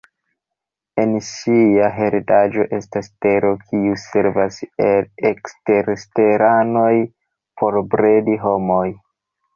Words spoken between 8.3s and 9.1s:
homojn.